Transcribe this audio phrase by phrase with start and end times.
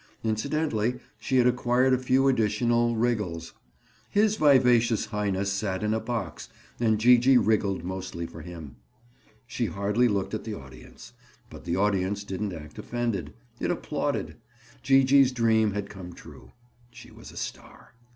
[0.23, 3.53] Incidentally, she had acquired a few additional wriggles.
[4.09, 8.77] His Vivacious Highness sat in a box and Gee gee wriggled mostly for him.
[9.45, 11.13] She hardly looked at the audience,
[11.51, 13.35] but the audience didn't act offended.
[13.59, 14.37] It applauded.
[14.81, 16.51] Gee gee's dream had come true.
[16.89, 17.93] She was a star.